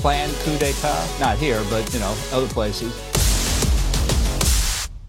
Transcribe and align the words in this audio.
Plan 0.00 0.28
coup 0.44 0.58
d'etat, 0.58 1.20
not 1.20 1.38
here, 1.38 1.62
but 1.70 1.88
you 1.92 2.00
know, 2.00 2.12
other 2.32 2.48
places. 2.48 2.92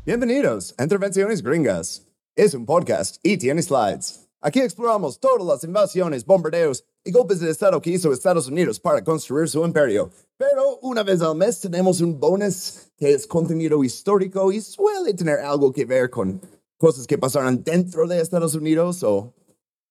Bienvenidos 0.06 0.74
a 0.78 0.84
Intervenciones 0.84 1.42
Gringas. 1.42 2.02
Es 2.36 2.54
un 2.54 2.66
podcast 2.66 3.18
y 3.24 3.38
tiene 3.38 3.62
slides. 3.62 4.28
Aquí 4.42 4.60
exploramos 4.62 5.20
todas 5.20 5.46
las 5.46 5.64
invasiones, 5.64 6.24
bombardeos 6.24 6.86
y 7.04 7.12
golpes 7.12 7.40
de 7.40 7.50
Estado 7.50 7.82
que 7.82 7.90
hizo 7.90 8.14
Estados 8.14 8.48
Unidos 8.48 8.80
para 8.80 9.04
construir 9.04 9.50
su 9.50 9.66
imperio. 9.66 10.12
Pero 10.38 10.78
una 10.82 11.04
vez 11.04 11.22
al 11.22 11.36
mes 11.36 11.60
tenemos 11.60 12.00
un 12.00 12.20
bonus 12.20 12.92
que 12.96 13.12
es 13.12 13.28
contenido 13.28 13.84
histórico 13.84 14.52
y 14.52 14.62
suele 14.62 15.14
tener 15.14 15.40
algo 15.40 15.74
que 15.74 15.84
ver 15.84 16.10
con 16.10 16.40
cosas 16.78 17.08
que 17.08 17.18
pasaron 17.18 17.64
dentro 17.64 18.08
de 18.08 18.22
Estados 18.22 18.56
Unidos 18.56 19.04
o 19.04 19.34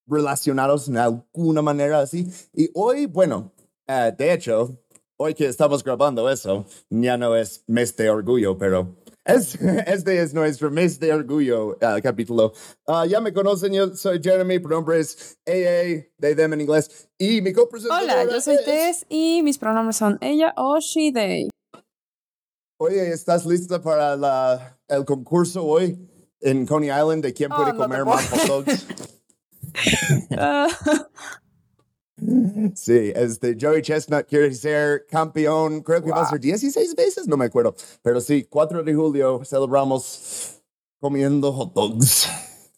relacionados 0.07 0.89
en 0.89 0.97
alguna 0.97 1.63
manera 1.63 2.01
así. 2.01 2.27
Y 2.55 2.71
hoy, 2.75 3.07
bueno, 3.07 3.53
uh, 3.89 4.15
de 4.17 4.33
hecho, 4.33 4.79
hoy 5.17 5.35
que 5.35 5.47
estamos 5.47 5.83
grabando 5.83 6.29
eso, 6.31 6.67
ya 6.91 7.17
no 7.17 7.35
es 7.37 7.65
mes 7.67 7.97
de 7.97 8.09
orgullo, 8.11 8.57
pero 8.59 8.97
es, 9.25 9.55
este 9.87 10.21
es 10.23 10.33
nuestro 10.35 10.71
mes 10.71 10.99
de 11.01 11.13
orgullo 11.13 11.71
uh, 11.77 12.01
capítulo. 12.03 12.53
Uh, 12.87 13.05
ya 13.07 13.21
me 13.21 13.33
conocen, 13.33 13.73
yo 13.73 13.95
soy 13.97 14.21
Jeremy, 14.23 14.59
pronombres 14.59 15.39
AA, 15.47 16.07
they, 16.21 16.35
them 16.35 16.53
en 16.53 16.61
inglés. 16.61 17.09
Y 17.19 17.41
mi 17.43 17.53
copresentadora 17.53 18.23
Hola, 18.23 18.33
yo 18.33 18.41
soy 18.41 18.55
es- 18.57 18.65
Tess 18.65 19.07
y 19.09 19.43
mis 19.43 19.59
pronombres 19.59 19.97
son 19.97 20.19
ella 20.21 20.55
o 20.57 20.79
she, 20.81 21.13
they. 21.13 21.49
Oye, 22.81 23.13
¿estás 23.13 23.45
lista 23.45 23.83
para 23.83 24.15
la, 24.15 24.79
el 24.87 25.05
concurso 25.05 25.65
hoy 25.65 25.99
en 26.41 26.65
Coney 26.65 26.91
Island 26.91 27.25
de 27.25 27.33
quién 27.35 27.51
Oh, 27.51 27.57
puede 27.57 27.73
no 27.73 27.75
te 27.75 27.83
comer 27.83 28.05
más 28.05 28.29
hot 28.29 28.47
dogs? 28.47 28.87
Ah, 30.39 30.67
Sí, 32.75 33.13
este 33.15 33.57
Joey 33.61 33.83
Chestnut 33.83 34.27
quiere 34.27 34.53
ser 34.53 35.07
campeón, 35.07 35.83
creo 35.83 36.03
que 36.03 36.11
va 36.11 36.23
a 36.23 36.31
ser 36.31 36.41
16 36.41 36.95
veces, 36.97 37.29
no 37.29 37.37
me 37.37 37.45
acuerdo. 37.45 37.75
Pero 38.03 38.21
sí, 38.21 38.45
4 38.45 38.83
de 38.83 38.95
julio 38.95 39.43
celebramos 39.45 40.61
comiendo 41.01 41.53
hot 41.53 41.73
dogs. 41.75 42.29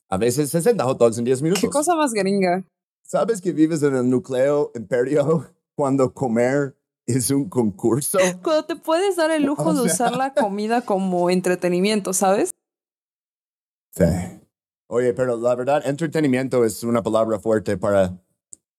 A 0.08 0.18
veces 0.18 0.50
60 0.50 0.84
hot 0.84 0.98
dogs 0.98 1.18
en 1.18 1.24
10 1.24 1.42
minutos. 1.42 1.62
qué 1.62 1.68
cosa 1.68 1.94
más 1.94 2.12
gringa. 2.12 2.64
¿Sabes 3.02 3.40
que 3.40 3.52
vives 3.52 3.82
en 3.82 3.96
el 3.96 4.08
núcleo 4.08 4.72
imperio 4.74 5.50
cuando 5.74 6.12
comer 6.12 6.76
es 7.06 7.30
un 7.30 7.48
concurso? 7.48 8.18
Cuando 8.42 8.64
te 8.64 8.76
puedes 8.76 9.16
dar 9.16 9.30
el 9.30 9.44
lujo 9.44 9.70
O 9.70 9.74
de 9.74 9.82
usar 9.82 10.16
la 10.16 10.34
comida 10.34 10.82
como 10.82 11.30
entretenimiento, 11.30 12.12
¿sabes? 12.12 12.50
Sí. 13.92 14.04
Oye, 14.86 15.14
pero 15.14 15.36
la 15.36 15.54
verdad, 15.54 15.82
entretenimiento 15.86 16.64
es 16.64 16.82
una 16.82 17.02
palabra 17.02 17.38
fuerte 17.38 17.76
para 17.76 18.20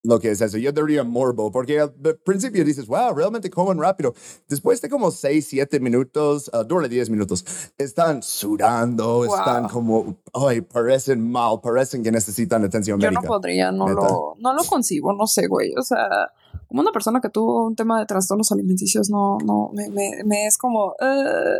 lo 0.04 0.20
que 0.20 0.32
es 0.32 0.42
eso. 0.42 0.58
Yo 0.58 0.72
diría 0.72 1.04
morbo, 1.04 1.52
porque 1.52 1.80
al 1.80 1.94
principio 2.26 2.66
dices, 2.66 2.88
wow, 2.88 3.14
realmente 3.16 3.50
comen 3.50 3.80
rápido. 3.80 4.14
Después 4.48 4.82
de 4.82 4.90
como 4.90 5.12
6, 5.12 5.46
7 5.48 5.80
minutos, 5.80 6.50
uh, 6.54 6.64
dura 6.64 6.88
10 6.88 7.10
minutos, 7.12 7.46
están 7.78 8.24
sudando, 8.24 9.26
están 9.26 9.64
Wow. 9.64 9.72
como, 9.72 10.16
ay, 10.34 10.62
parecen 10.62 11.32
mal, 11.32 11.60
parecen 11.62 12.02
que 12.04 12.12
necesitan 12.12 12.64
atención 12.64 13.00
Yo 13.00 13.12
no 13.12 13.20
médica. 13.20 13.28
podría, 13.28 13.72
no 13.72 13.88
Neta. 13.88 14.02
lo, 14.02 14.36
no 14.40 14.54
lo 14.54 14.64
concibo, 14.64 15.14
no 15.14 15.28
sé, 15.28 15.48
güey. 15.48 15.74
O 15.78 15.84
sea, 15.84 16.32
como 16.68 16.82
una 16.82 16.92
persona 16.92 17.22
que 17.22 17.30
tuvo 17.30 17.66
un 17.68 17.76
tema 17.76 18.00
de 18.00 18.06
trastornos 18.08 18.52
alimenticios, 18.52 19.10
no, 19.10 19.38
no, 19.46 19.70
me, 19.74 19.90
me, 19.90 20.24
me 20.26 20.48
es 20.48 20.58
como, 20.58 20.96
eh, 21.00 21.58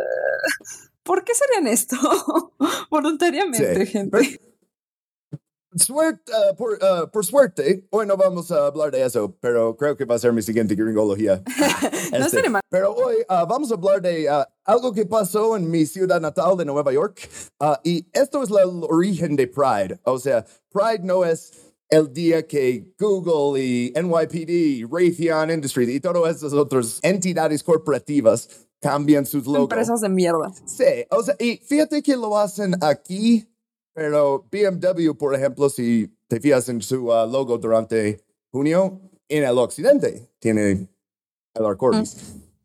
¿por 1.04 1.22
qué 1.24 1.32
serían 1.34 1.66
esto? 1.72 1.96
Voluntariamente, 2.90 3.86
Sí. 3.86 3.92
gente. 3.92 4.40
Suerte, 5.76 6.30
uh, 6.32 6.54
por, 6.56 6.72
uh, 6.74 7.10
por 7.10 7.24
suerte, 7.24 7.86
hoy 7.90 8.06
no 8.06 8.16
vamos 8.16 8.50
a 8.50 8.66
hablar 8.66 8.90
de 8.90 9.02
eso, 9.04 9.34
pero 9.40 9.76
creo 9.76 9.96
que 9.96 10.04
va 10.04 10.16
a 10.16 10.18
ser 10.18 10.32
mi 10.32 10.42
siguiente 10.42 10.74
gringología. 10.74 11.42
No 12.12 12.18
Este, 12.18 12.26
estaría 12.26 12.50
mal. 12.50 12.60
Pero 12.68 12.92
hoy 12.94 13.16
ah, 13.28 13.46
vamos 13.48 13.70
a 13.70 13.74
hablar 13.74 14.02
de 14.02 14.28
algo 14.64 14.92
que 14.92 15.06
pasó 15.06 15.56
en 15.56 15.70
mi 15.70 15.86
ciudad 15.86 16.20
natal 16.20 16.56
de 16.58 16.64
Nueva 16.66 16.92
York. 16.92 17.26
Y 17.84 18.06
esto 18.12 18.42
es 18.42 18.50
la- 18.50 18.62
el 18.62 18.82
origen 18.88 19.34
de 19.34 19.46
Pride. 19.48 19.98
O 20.04 20.18
sea, 20.18 20.44
Pride 20.70 21.00
no 21.04 21.24
es 21.24 21.52
el 21.88 22.12
día 22.12 22.46
que 22.46 22.92
Google 22.98 23.62
y 23.64 23.92
NYPD, 23.96 24.86
Raytheon 24.90 25.50
Industries 25.50 25.88
y 25.88 26.00
todas 26.00 26.36
esas 26.36 26.52
otras 26.52 26.98
entidades 27.02 27.62
corporativas 27.62 28.48
cambian 28.80 29.24
sus 29.24 29.46
logos. 29.46 29.62
Empresas 29.62 30.00
de 30.02 30.08
mierda. 30.10 30.52
Sí, 30.66 30.84
o 31.10 31.22
sea, 31.22 31.34
y 31.38 31.56
fíjate 31.58 32.02
que 32.02 32.16
lo 32.16 32.36
hacen 32.38 32.74
aquí, 32.82 33.46
pero 33.92 34.46
BMW, 34.50 35.12
por 35.18 35.34
ejemplo, 35.34 35.68
si 35.68 36.10
te 36.28 36.40
fijas 36.40 36.68
en 36.68 36.80
su 36.80 37.12
ah, 37.12 37.26
logo 37.26 37.58
durante 37.58 38.24
junio, 38.50 39.00
en 39.28 39.44
el 39.44 39.58
occidente 39.58 40.30
tiene 40.38 40.88
el 41.54 41.64
arco 41.64 41.94
iris. 41.94 42.16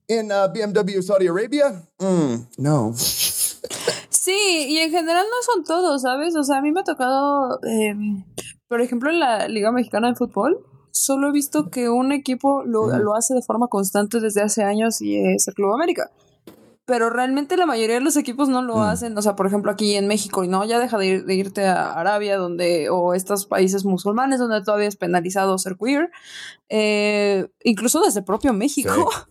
En 0.08 0.32
ah, 0.32 0.48
BMW 0.48 1.02
Saudi 1.02 1.28
Arabia, 1.28 1.84
mm, 2.00 2.36
no. 2.58 2.94
Sí, 4.28 4.66
y 4.70 4.78
en 4.80 4.92
general 4.92 5.26
no 5.30 5.54
son 5.54 5.64
todos, 5.64 6.02
¿sabes? 6.02 6.36
O 6.36 6.44
sea, 6.44 6.58
a 6.58 6.62
mí 6.62 6.72
me 6.72 6.82
ha 6.82 6.84
tocado, 6.84 7.60
em, 7.64 8.26
por 8.68 8.82
ejemplo, 8.82 9.10
en 9.10 9.20
la 9.20 9.48
Liga 9.48 9.72
Mexicana 9.72 10.10
de 10.10 10.16
Fútbol, 10.16 10.66
solo 10.92 11.30
he 11.30 11.32
visto 11.32 11.70
que 11.70 11.90
un 11.90 12.12
equipo 12.12 12.64
lo, 12.64 12.88
lo 12.98 13.16
hace 13.16 13.34
de 13.34 13.42
forma 13.42 13.68
constante 13.68 14.20
desde 14.20 14.42
hace 14.42 14.64
años 14.64 15.02
y 15.02 15.18
es 15.18 15.48
el 15.48 15.54
Club 15.54 15.74
América. 15.74 16.12
Pero 16.88 17.10
realmente 17.10 17.58
la 17.58 17.66
mayoría 17.66 17.96
de 17.96 18.02
los 18.02 18.16
equipos 18.16 18.48
no 18.48 18.62
lo 18.62 18.78
Mm. 18.78 18.82
hacen, 18.82 19.18
o 19.18 19.22
sea, 19.22 19.36
por 19.36 19.46
ejemplo, 19.46 19.70
aquí 19.72 19.96
en 19.96 20.08
México, 20.08 20.46
y 20.46 20.48
no, 20.48 20.64
ya 20.64 20.80
deja 20.80 20.98
de, 20.98 21.06
ir- 21.20 21.26
de 21.26 21.36
irte 21.36 21.66
a 21.68 21.92
Arabia, 21.92 22.38
donde, 22.38 22.90
o 22.90 23.14
estos 23.14 23.46
países 23.46 23.84
musulmanes 23.84 24.40
donde 24.40 24.64
todavía 24.64 24.88
es 24.88 24.96
penalizado 24.96 25.58
ser 25.58 25.76
queer, 25.78 26.10
eh, 26.70 27.48
incluso 27.64 28.02
desde 28.02 28.22
propio 28.22 28.54
México, 28.54 28.90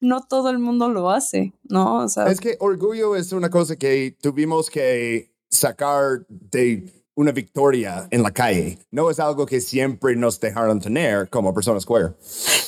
no 0.00 0.22
todo 0.22 0.50
el 0.50 0.58
mundo 0.58 0.88
lo 0.88 1.10
hace, 1.10 1.52
¿no? 1.68 1.98
O 1.98 2.08
sea, 2.08 2.26
Es 2.26 2.40
que 2.40 2.56
orgullo 2.58 3.14
es 3.14 3.32
una 3.32 3.48
cosa 3.48 3.76
que 3.76 4.16
tuvimos 4.20 4.68
que 4.68 5.30
sacar 5.48 6.26
de 6.28 6.92
una 7.14 7.32
victoria 7.32 8.08
en 8.10 8.22
la 8.22 8.30
calle. 8.30 8.78
No 8.90 9.10
es 9.10 9.20
algo 9.20 9.46
que 9.46 9.60
siempre 9.60 10.16
nos 10.16 10.40
dejaron 10.40 10.80
tener 10.80 11.28
como 11.28 11.52
personas 11.52 11.84
queer. 11.84 12.16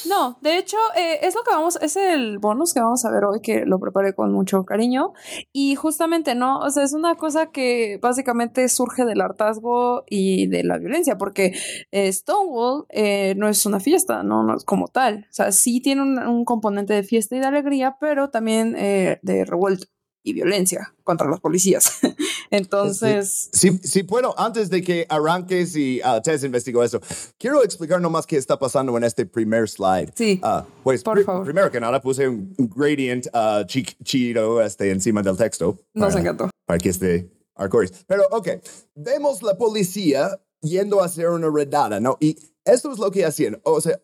No, 0.09 0.39
de 0.43 0.59
hecho, 0.59 0.77
eh, 0.97 1.21
es 1.23 1.35
lo 1.35 1.43
que 1.43 1.51
vamos, 1.51 1.79
es 1.81 1.97
el 1.97 2.39
bonus 2.39 2.75
que 2.75 2.81
vamos 2.81 3.05
a 3.05 3.11
ver 3.11 3.25
hoy, 3.25 3.41
que 3.41 3.65
lo 3.65 3.79
preparé 3.79 4.15
con 4.15 4.33
mucho 4.33 4.65
cariño. 4.65 5.13
Y 5.53 5.75
justamente, 5.77 6.35
¿no? 6.35 6.59
O 6.61 6.71
sea, 6.71 6.85
es 6.85 6.93
una 6.93 7.15
cosa 7.17 7.51
que 7.51 7.99
básicamente 8.03 8.69
surge 8.69 9.05
del 9.05 9.21
hartazgo 9.21 10.05
y 10.09 10.47
de 10.49 10.63
la 10.63 10.79
violencia, 10.79 11.17
porque 11.17 11.55
eh, 11.91 12.13
Stonewall 12.13 12.87
eh, 12.91 13.35
no 13.37 13.49
es 13.49 13.65
una 13.67 13.81
fiesta, 13.81 14.23
¿no? 14.23 14.43
No 14.43 14.57
es 14.57 14.65
como 14.65 14.89
tal. 14.89 15.27
O 15.31 15.35
sea, 15.35 15.53
sí 15.53 15.81
tiene 15.81 16.03
un, 16.03 16.19
un 16.19 16.45
componente 16.45 16.95
de 16.95 17.03
fiesta 17.03 17.37
y 17.37 17.41
de 17.41 17.47
alegría, 17.47 17.97
pero 17.99 18.31
también 18.31 18.75
eh, 18.77 19.19
de 19.23 19.45
revuelta 19.45 19.87
y 20.25 20.33
violencia 20.33 20.93
contra 21.05 21.29
los 21.29 21.39
policías. 21.39 22.01
Entonces, 22.51 23.51
Sí, 23.53 23.79
sí, 23.83 24.03
bueno, 24.03 24.35
antes 24.37 24.71
de 24.71 24.83
que 24.83 25.07
arranques 25.09 25.77
y 25.77 26.01
uh, 26.01 26.21
Tess 26.23 26.45
investigó 26.45 26.83
eso, 26.83 27.01
quiero 27.39 27.63
explicar 27.63 28.01
nomás 28.01 28.27
qué 28.27 28.37
está 28.37 28.59
pasando 28.59 28.97
en 28.97 29.05
este 29.05 29.27
primer 29.27 29.69
slide. 29.69 30.13
Sí, 30.15 30.41
Ah, 30.43 30.65
pues 30.83 31.03
por 31.03 31.15
pri- 31.19 31.25
favor. 31.25 31.45
primero 31.45 31.71
que 31.71 31.79
nada 31.81 32.01
puse 32.01 32.29
un, 32.29 32.55
gradient 32.75 33.27
uh, 33.35 33.65
chi- 33.67 33.85
chido 34.03 34.63
este, 34.63 34.91
encima 34.91 35.23
del 35.23 35.37
texto. 35.37 35.79
nos 35.93 36.09
para- 36.09 36.21
encantó. 36.21 36.51
Para 36.67 36.79
que 36.79 36.89
esté 36.89 37.31
arcoíris. 37.55 37.93
Pero, 38.07 38.25
ok, 38.31 38.49
vemos 38.95 39.43
la 39.43 39.57
policía 39.57 40.41
yendo 40.63 41.03
a 41.03 41.07
hacer 41.07 41.29
una 41.29 41.49
redada, 41.55 42.01
¿no? 42.01 42.17
Y 42.21 42.37
esto 42.65 42.91
es 42.93 42.99
lo 42.99 43.11
que 43.11 43.25
hacían. 43.27 43.61
O 43.65 43.81
sea, 43.81 44.01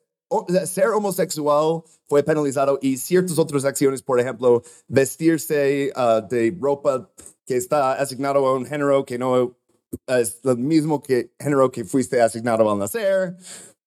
ser 0.66 0.88
homosexual 0.88 1.82
fue 2.08 2.22
penalizado 2.22 2.78
y 2.80 2.96
ciertas 2.96 3.38
otras 3.38 3.64
acciones, 3.64 4.02
por 4.02 4.20
ejemplo, 4.20 4.62
vestirse 4.88 5.92
ah, 5.94 6.20
de 6.20 6.56
ropa 6.60 7.10
que 7.46 7.56
está 7.56 7.92
asignado 7.92 8.46
a 8.46 8.54
un 8.54 8.64
género 8.64 9.04
que 9.04 9.18
no 9.18 9.56
es 10.06 10.38
lo 10.44 10.56
mismo 10.56 11.02
que 11.02 11.32
género 11.38 11.70
que 11.70 11.84
fuiste 11.84 12.20
asignado 12.20 12.70
al 12.70 12.78
nacer. 12.78 13.36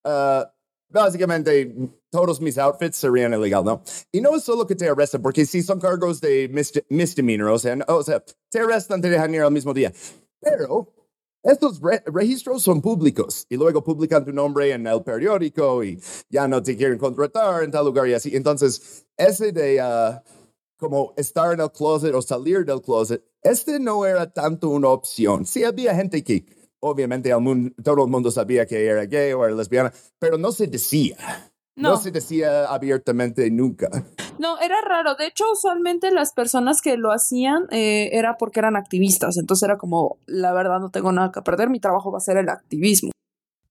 Ah, 0.03 0.53
básicamente, 0.89 1.73
todos 2.11 2.39
mis 2.39 2.57
outfits 2.57 2.97
serían 2.97 3.33
ilegal, 3.33 3.63
¿no? 3.63 3.81
Y 4.11 4.21
no 4.21 4.35
es 4.35 4.43
solo 4.43 4.67
que 4.67 4.75
te 4.75 4.87
arrestan, 4.87 5.21
porque 5.21 5.45
sí 5.45 5.63
son 5.63 5.79
cargos 5.79 6.21
de 6.21 6.49
misde- 6.51 6.85
misdemeanor, 6.89 7.49
o 7.49 7.59
sea, 7.59 7.77
o 7.87 8.03
sea, 8.03 8.23
te 8.49 8.59
arrestan, 8.59 9.01
te 9.01 9.09
dejan 9.09 9.33
ir 9.33 9.41
al 9.41 9.51
mismo 9.51 9.73
día. 9.73 9.91
Pero 10.39 10.92
estos 11.43 11.79
re- 11.81 12.03
registros 12.05 12.63
son 12.63 12.81
públicos 12.81 13.45
y 13.49 13.57
luego 13.57 13.83
publican 13.83 14.25
tu 14.25 14.31
nombre 14.31 14.71
en 14.71 14.87
el 14.87 15.03
periódico 15.03 15.83
y 15.83 16.01
ya 16.29 16.47
no 16.47 16.63
te 16.63 16.75
quieren 16.75 16.97
contratar 16.97 17.63
en 17.63 17.71
tal 17.71 17.85
lugar 17.85 18.07
y 18.07 18.13
así. 18.13 18.35
Entonces, 18.35 19.05
ese 19.17 19.51
de 19.51 19.79
ah, 19.81 20.23
como 20.77 21.13
estar 21.17 21.53
en 21.53 21.59
el 21.61 21.71
closet 21.71 22.13
o 22.15 22.21
salir 22.21 22.65
del 22.65 22.81
closet, 22.81 23.23
este 23.41 23.79
no 23.79 24.05
era 24.05 24.31
tanto 24.31 24.69
una 24.69 24.89
opción. 24.89 25.45
Sí 25.45 25.63
había 25.63 25.93
gente 25.95 26.23
que, 26.23 26.45
obviamente, 26.79 27.29
todo 27.83 28.03
el 28.05 28.09
mundo 28.09 28.31
sabía 28.31 28.65
que 28.65 28.85
era 28.85 29.05
gay 29.05 29.33
o 29.33 29.45
era 29.45 29.55
lesbiana, 29.55 29.93
pero 30.19 30.37
no 30.37 30.51
se 30.51 30.67
decía. 30.67 31.17
No, 31.75 31.91
No. 31.91 31.97
se 31.97 32.11
decía 32.11 32.65
abiertamente 32.65 33.49
nunca. 33.49 33.89
No, 34.39 34.59
era 34.59 34.81
raro. 34.81 35.15
De 35.15 35.27
hecho, 35.27 35.45
usualmente 35.51 36.11
las 36.11 36.33
personas 36.33 36.81
que 36.81 36.97
lo 36.97 37.11
hacían 37.11 37.65
eh, 37.71 38.09
era 38.13 38.37
porque 38.37 38.59
eran 38.59 38.75
activistas. 38.75 39.37
Entonces 39.37 39.63
era 39.63 39.77
como, 39.77 40.17
la 40.25 40.53
verdad 40.53 40.79
no 40.79 40.89
tengo 40.89 41.11
nada 41.11 41.31
que 41.31 41.41
perder, 41.41 41.69
mi 41.69 41.79
trabajo 41.79 42.11
va 42.11 42.17
a 42.17 42.21
ser 42.21 42.37
el 42.37 42.49
activismo. 42.49 43.11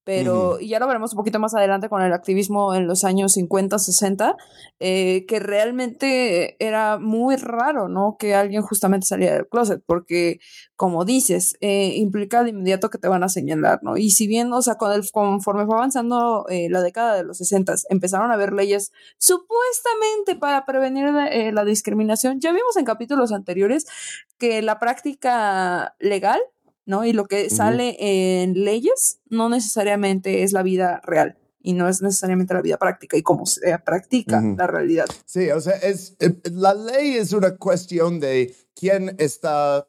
Pero, 0.05 0.59
y 0.59 0.67
ya 0.67 0.79
lo 0.79 0.87
veremos 0.87 1.13
un 1.13 1.17
poquito 1.17 1.39
más 1.39 1.55
adelante 1.55 1.87
con 1.87 2.01
el 2.01 2.11
activismo 2.11 2.75
en 2.75 2.87
los 2.87 3.03
años 3.05 3.33
50, 3.33 3.79
60, 3.79 4.35
eh, 4.79 5.25
que 5.27 5.39
realmente 5.39 6.57
era 6.63 6.97
muy 6.99 7.37
raro, 7.37 7.87
¿no? 7.87 8.17
Que 8.19 8.35
alguien 8.35 8.61
justamente 8.63 9.07
saliera 9.07 9.35
del 9.35 9.47
closet, 9.47 9.81
porque, 9.85 10.39
como 10.75 11.05
dices, 11.05 11.55
eh, 11.61 11.93
implica 11.95 12.43
de 12.43 12.49
inmediato 12.49 12.89
que 12.89 12.97
te 12.97 13.07
van 13.07 13.23
a 13.23 13.29
señalar, 13.29 13.79
¿no? 13.81 13.95
Y 13.95 14.11
si 14.11 14.27
bien, 14.27 14.51
o 14.51 14.61
sea, 14.61 14.75
con 14.75 14.91
el- 14.91 15.09
conforme 15.11 15.65
fue 15.65 15.75
avanzando 15.75 16.45
eh, 16.49 16.67
la 16.69 16.81
década 16.81 17.15
de 17.15 17.23
los 17.23 17.37
60, 17.37 17.73
empezaron 17.89 18.29
a 18.31 18.33
haber 18.33 18.51
leyes 18.53 18.91
supuestamente 19.17 20.35
para 20.35 20.65
prevenir 20.65 21.05
eh, 21.31 21.51
la 21.53 21.63
discriminación, 21.65 22.39
ya 22.41 22.51
vimos 22.51 22.75
en 22.77 22.85
capítulos 22.85 23.31
anteriores 23.31 23.85
que 24.37 24.61
la 24.61 24.79
práctica 24.79 25.95
legal 25.99 26.41
¿no? 26.85 27.05
Y 27.05 27.13
lo 27.13 27.25
que 27.25 27.49
sale 27.49 27.95
en 27.99 28.65
leyes 28.65 29.19
no 29.29 29.49
necesariamente 29.49 30.43
es 30.43 30.51
la 30.51 30.63
vida 30.63 31.01
real 31.03 31.37
y 31.61 31.73
no 31.73 31.87
es 31.87 32.01
necesariamente 32.01 32.53
la 32.53 32.61
vida 32.61 32.77
práctica 32.77 33.17
y 33.17 33.23
cómo 33.23 33.45
se 33.45 33.77
practica 33.79 34.41
la 34.41 34.67
realidad. 34.67 35.05
Sí, 35.25 35.49
o 35.49 35.61
sea, 35.61 35.77
es, 35.77 36.15
eh, 36.19 36.35
la 36.51 36.73
ley 36.73 37.15
es 37.15 37.31
una 37.31 37.55
cuestión 37.55 38.19
de 38.19 38.53
quién 38.75 39.15
está 39.17 39.87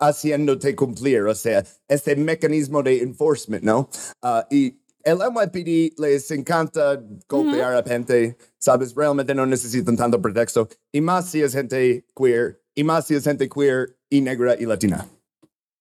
haciéndote 0.00 0.74
cumplir, 0.74 1.22
o 1.22 1.34
sea, 1.34 1.64
este 1.88 2.16
mecanismo 2.16 2.82
de 2.82 2.98
enforcement, 2.98 3.62
¿no? 3.62 3.88
Ah, 4.20 4.46
y 4.50 4.80
el 5.04 5.18
NYPD 5.18 6.00
les 6.00 6.30
encanta 6.30 7.00
golpear 7.28 7.76
a 7.76 7.82
gente, 7.82 8.36
¿sabes? 8.58 8.94
Realmente 8.94 9.34
no 9.34 9.46
necesitan 9.46 9.96
tanto 9.96 10.20
pretexto. 10.20 10.68
Y 10.90 11.00
más 11.00 11.30
si 11.30 11.42
es 11.42 11.52
gente 11.52 12.06
queer, 12.16 12.62
y 12.74 12.84
más 12.84 13.06
si 13.06 13.14
es 13.14 13.24
gente 13.24 13.48
queer 13.48 13.96
y 14.08 14.20
negra 14.22 14.56
y 14.58 14.66
latina. 14.66 15.06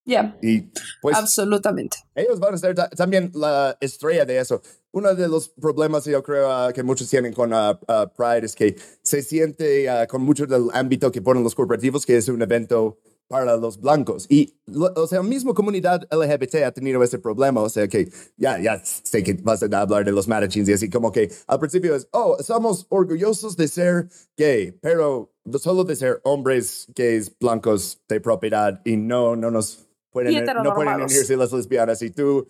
Ya, 0.05 0.37
Y 0.41 0.69
pues 1.01 1.15
absolutamente. 1.15 1.97
ellos 2.13 2.39
van 2.39 2.53
a 2.53 2.57
ser 2.57 2.75
ta- 2.75 2.89
también 2.89 3.31
la 3.33 3.77
estrella 3.79 4.25
de 4.25 4.37
eso. 4.39 4.61
Uno 4.91 5.15
de 5.15 5.27
los 5.29 5.47
problemas 5.49 6.03
yo 6.05 6.21
creo 6.21 6.51
ah, 6.51 6.71
que 6.73 6.83
muchos 6.83 7.09
tienen 7.09 7.33
con 7.33 7.53
ah, 7.53 7.79
ah, 7.87 8.11
Pride 8.15 8.45
es 8.45 8.53
que 8.55 8.75
se 9.01 9.21
siente 9.21 9.87
con 10.09 10.21
mucho 10.21 10.45
del 10.45 10.67
ámbito 10.73 11.11
que 11.11 11.21
ponen 11.21 11.43
los 11.43 11.55
corporativos 11.55 12.05
que 12.05 12.17
es 12.17 12.27
un 12.27 12.41
evento 12.41 12.99
para 13.29 13.55
los 13.55 13.79
blancos. 13.79 14.25
Y, 14.29 14.59
lo- 14.65 14.91
o 14.95 15.07
sea, 15.07 15.23
mismo 15.23 15.53
comunidad 15.53 16.01
LGBT 16.11 16.65
ha 16.65 16.71
tenido 16.73 17.01
ese 17.01 17.17
problema. 17.17 17.61
O 17.61 17.69
sea, 17.69 17.87
que 17.87 18.09
ya, 18.37 18.59
ya 18.59 18.81
sé 18.83 19.23
que 19.23 19.33
vas 19.35 19.63
a 19.63 19.65
hablar 19.81 20.03
de 20.05 20.11
los 20.11 20.27
matachines 20.27 20.67
y 20.69 20.73
así 20.73 20.89
como 20.89 21.11
que 21.13 21.31
al 21.47 21.59
principio 21.59 21.95
es, 21.95 22.07
oh, 22.11 22.37
somos 22.43 22.85
orgullosos 22.89 23.55
de 23.55 23.67
ser 23.69 24.09
gay, 24.37 24.71
pero 24.81 25.33
solo 25.59 25.85
de 25.85 25.95
ser 25.95 26.19
hombres 26.25 26.87
gays 26.93 27.31
blancos 27.39 28.01
de 28.09 28.19
propiedad 28.19 28.81
y 28.85 28.97
no, 28.97 29.35
no 29.37 29.49
nos 29.49 29.87
pueden, 30.13 30.31
no 30.63 30.73
pueden 30.75 30.93
unirse 31.15 31.35
las 31.35 31.51
lesbianas 31.51 32.01
y 32.01 32.11
tú, 32.11 32.47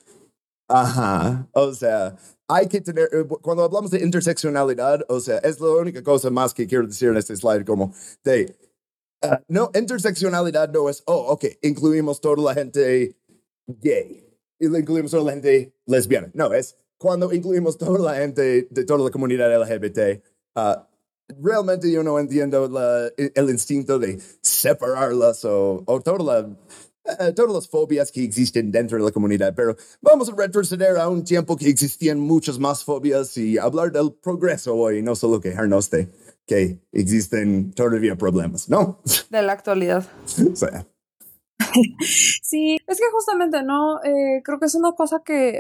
ajá, 0.68 1.48
o 1.54 1.74
sea, 1.74 2.16
hay 2.48 2.68
que 2.68 2.82
tener, 2.82 3.10
eh, 3.12 3.26
cuando 3.42 3.64
hablamos 3.64 3.90
de 3.92 4.00
interseccionalidad, 4.04 5.04
o 5.08 5.20
sea, 5.20 5.38
es 5.40 5.60
la 5.60 5.70
única 5.72 6.04
cosa 6.04 6.30
más 6.30 6.54
que 6.54 6.68
quiero 6.68 6.86
decir 6.88 7.10
en 7.10 7.18
este 7.18 7.36
slide, 7.36 7.66
como 7.66 7.94
de, 8.24 8.56
ah, 9.24 9.42
no, 9.48 9.72
interseccionalidad 9.74 10.70
no 10.72 10.90
es, 10.90 11.02
oh, 11.08 11.26
ok, 11.34 11.46
incluimos 11.64 12.22
toda 12.22 12.44
la 12.44 12.54
gente 12.54 13.16
gay 13.68 14.30
y 14.60 14.68
le 14.70 14.80
incluimos 14.80 15.12
toda 15.12 15.24
la 15.24 15.32
gente 15.32 15.74
lesbiana, 15.86 16.30
no, 16.34 16.54
es 16.54 16.76
cuando 16.98 17.34
incluimos 17.34 17.78
toda 17.78 18.00
la 18.00 18.16
gente 18.20 18.68
de 18.70 18.86
toda 18.86 19.04
la 19.04 19.10
comunidad 19.10 19.52
LGBT, 19.62 20.22
ah, 20.56 20.88
realmente 21.42 21.90
yo 21.92 22.04
no 22.04 22.20
entiendo 22.20 22.68
la- 22.70 23.10
el 23.18 23.50
instinto 23.50 23.98
de 24.00 24.20
separarlas 24.42 25.44
o, 25.46 25.84
o 25.86 26.02
toda 26.02 26.24
la, 26.24 26.58
eh, 27.06 27.34
todas 27.36 27.54
las 27.54 27.68
fobias 27.68 28.12
que 28.12 28.24
existen 28.24 28.72
dentro 28.72 28.98
de 28.98 29.04
la 29.04 29.12
comunidad, 29.12 29.54
pero 29.56 29.76
vamos 30.02 30.30
a 30.30 30.36
retroceder 30.36 30.98
a 30.98 31.10
un 31.10 31.24
tiempo 31.24 31.58
que 31.58 31.68
existían 31.70 32.20
muchas 32.20 32.58
más 32.60 32.84
fobias 32.84 33.38
y 33.38 33.58
hablar 33.58 33.92
del 33.92 34.14
progreso 34.14 34.76
hoy, 34.76 35.02
no 35.02 35.16
solo 35.16 35.42
quejarnos 35.42 35.90
de 35.90 36.10
que 36.46 36.80
existen 36.92 37.72
todavía 37.74 38.16
problemas, 38.16 38.70
¿no? 38.70 39.02
De 39.30 39.42
la 39.42 39.54
actualidad. 39.54 40.06
o 40.52 40.56
sea, 40.56 40.86
Sí, 42.42 42.78
es 42.88 43.00
que 43.00 43.06
justamente, 43.12 43.64
¿no? 43.64 44.02
Eh, 44.04 44.42
creo 44.44 44.60
que 44.60 44.66
es 44.66 44.76
una 44.76 44.92
cosa 44.94 45.22
que 45.26 45.60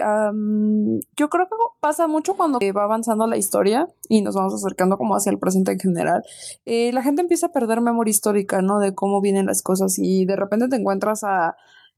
yo 1.16 1.30
creo 1.30 1.48
que 1.48 1.56
pasa 1.80 2.08
mucho 2.08 2.36
cuando 2.36 2.60
va 2.60 2.84
avanzando 2.84 3.26
la 3.28 3.38
historia 3.38 3.88
y 4.10 4.22
nos 4.22 4.36
vamos 4.36 4.54
acercando 4.54 4.98
como 4.98 5.16
hacia 5.16 5.32
el 5.32 5.40
presente 5.40 5.72
en 5.72 5.80
general. 5.80 6.24
Eh, 6.66 6.92
la 6.94 7.02
gente 7.02 7.22
empieza 7.22 7.48
a 7.48 7.52
perder 7.52 7.82
memoria 7.82 8.12
histórica, 8.12 8.62
¿no? 8.62 8.80
De 8.80 8.94
cómo 8.94 9.22
vienen 9.22 9.46
las 9.46 9.62
cosas 9.64 9.98
y 9.98 10.26
de 10.26 10.36
repente 10.36 10.68
te 10.68 10.76
encuentras 10.76 11.24
a 11.24 11.56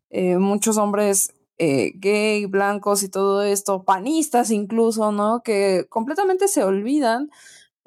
eh, 0.09 0.37
muchos 0.37 0.77
hombres 0.77 1.33
gay, 1.57 2.45
blancos 2.47 3.03
y 3.03 3.09
todo 3.09 3.41
esto, 3.41 3.83
panistas 3.83 4.51
incluso, 4.51 5.13
¿no? 5.13 5.41
Que 5.41 5.85
completamente 5.89 6.49
se 6.49 6.63
olvidan 6.63 7.29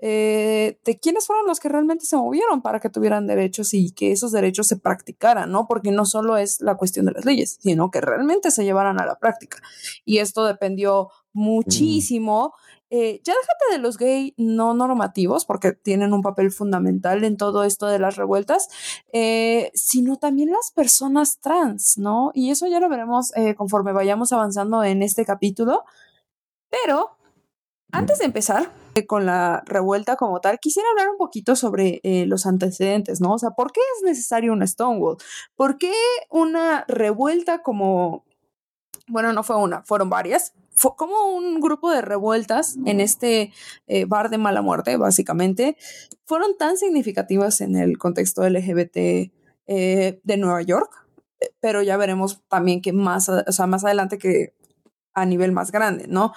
eh, 0.01 0.79
de 0.85 0.99
quiénes 1.01 1.27
fueron 1.27 1.47
los 1.47 1.59
que 1.59 1.69
realmente 1.69 2.07
se 2.07 2.17
movieron 2.17 2.63
para 2.63 2.79
que 2.79 2.89
tuvieran 2.89 3.27
derechos 3.27 3.75
y 3.75 3.91
que 3.91 4.13
esos 4.13 4.31
derechos 4.31 4.69
se 4.69 4.77
practicaran, 4.77 5.51
¿no? 5.51 5.67
Porque 5.67 5.91
no 5.91 6.05
solo 6.05 6.37
es 6.37 6.61
la 6.61 6.77
cuestión 6.77 7.07
de 7.07 7.13
las 7.13 7.25
leyes, 7.25 7.59
sino 7.61 7.91
que 7.91 8.01
realmente 8.01 8.51
se 8.53 8.65
llevaran 8.65 9.01
a 9.01 9.07
la 9.07 9.19
práctica. 9.19 9.59
Y 10.05 10.19
esto 10.19 10.45
dependió 10.45 11.11
muchísimo. 11.33 12.55
eh, 12.91 13.21
ya 13.23 13.35
déjate 13.35 13.77
de 13.77 13.79
los 13.79 13.99
gay 13.99 14.35
no 14.39 14.73
normativos, 14.73 15.45
porque 15.45 15.73
tienen 15.73 16.13
un 16.13 16.23
papel 16.23 16.51
fundamental 16.51 17.23
en 17.25 17.37
todo 17.37 17.65
esto 17.65 17.87
de 17.87 17.99
las 17.99 18.17
revueltas, 18.17 18.69
eh, 19.13 19.71
sino 19.75 20.17
también 20.17 20.51
las 20.51 20.71
personas 20.71 21.39
trans, 21.41 21.99
¿no? 21.99 22.31
Y 22.35 22.51
eso 22.51 22.67
ya 22.67 22.81
lo 22.81 22.89
veremos 22.89 23.37
eh, 23.37 23.55
conforme 23.57 23.93
vayamos 23.93 24.33
avanzando 24.33 24.85
en 24.85 25.03
este 25.03 25.25
capítulo. 25.27 25.85
Pero 26.71 27.11
antes 27.93 28.19
de 28.21 28.27
empezar 28.27 28.71
con 29.07 29.27
la 29.27 29.63
revuelta 29.67 30.17
como 30.17 30.41
tal, 30.41 30.59
quisiera 30.59 30.89
hablar 30.91 31.09
un 31.09 31.17
poquito 31.17 31.57
sobre 31.57 32.01
eh, 32.03 32.27
los 32.27 32.47
antecedentes, 32.47 33.21
¿no? 33.21 33.35
O 33.35 33.39
sea, 33.39 33.51
¿por 33.51 33.73
qué 33.73 33.81
es 33.97 34.03
necesario 34.05 34.53
una 34.53 34.67
Stonewall? 34.67 35.17
¿Por 35.55 35.79
qué 35.79 35.93
una 36.31 36.85
revuelta 36.89 37.63
como, 37.63 38.25
bueno, 39.07 39.33
no 39.33 39.43
fue 39.43 39.57
una, 39.57 39.83
fueron 39.83 40.11
varias? 40.11 40.53
Fue 40.75 40.93
como 40.97 41.35
un 41.35 41.61
grupo 41.61 41.91
de 41.91 42.03
revueltas 42.03 42.77
en 42.87 43.01
este 43.01 43.53
eh, 43.89 44.05
bar 44.05 44.31
de 44.31 44.39
mala 44.39 44.63
muerte, 44.63 44.97
básicamente, 44.97 45.77
fueron 46.25 46.57
tan 46.57 46.77
significativas 46.77 47.61
en 47.61 47.77
el 47.77 47.99
contexto 47.99 48.49
LGBT 48.49 48.97
eh, 49.67 50.21
de 50.23 50.37
Nueva 50.37 50.63
York, 50.63 50.91
pero 51.61 51.83
ya 51.83 51.97
veremos 51.97 52.43
también 52.49 52.81
que 52.81 52.93
más, 52.93 53.29
o 53.29 53.53
sea, 53.53 53.67
más 53.67 53.85
adelante 53.85 54.19
que 54.19 54.55
a 55.15 55.27
nivel 55.27 55.53
más 55.53 55.73
grande, 55.73 56.07
¿no? 56.09 56.33